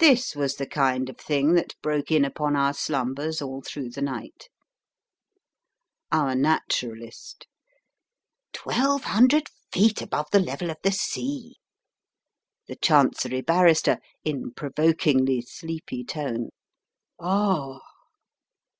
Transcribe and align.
This 0.00 0.34
was 0.34 0.56
the 0.56 0.66
kind 0.66 1.08
of 1.08 1.18
thing 1.18 1.52
that 1.54 1.80
broke 1.80 2.10
in 2.10 2.24
upon 2.24 2.56
our 2.56 2.74
slumbers 2.74 3.40
all 3.40 3.62
through 3.62 3.90
the 3.90 4.02
night: 4.02 4.48
Our 6.10 6.34
Naturalist: 6.34 7.46
"1200 8.60 9.48
feet 9.70 10.02
above 10.02 10.26
the 10.32 10.40
level 10.40 10.68
of 10.68 10.78
the 10.82 10.90
sea." 10.90 11.58
The 12.66 12.74
Chancery 12.74 13.40
Barrister 13.40 13.98
(in 14.24 14.52
provokingly 14.52 15.42
sleepy 15.42 16.02
tone): 16.02 16.48
"Ah!" 17.20 17.78